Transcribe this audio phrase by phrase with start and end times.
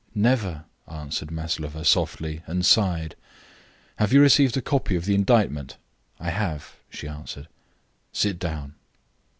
[0.15, 3.15] "Never," answered Maslova, softly, and sighed.
[3.97, 5.77] "Have you received a copy of the indictment?"
[6.19, 7.47] "I have," she answered.
[8.11, 8.73] "Sit down."